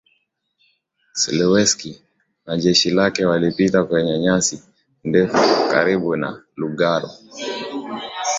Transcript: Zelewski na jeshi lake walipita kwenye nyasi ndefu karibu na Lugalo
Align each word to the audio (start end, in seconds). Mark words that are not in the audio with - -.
Zelewski 1.13 2.01
na 2.45 2.57
jeshi 2.57 2.91
lake 2.91 3.25
walipita 3.25 3.83
kwenye 3.83 4.19
nyasi 4.19 4.63
ndefu 5.03 5.33
karibu 5.71 6.15
na 6.15 6.43
Lugalo 6.55 7.09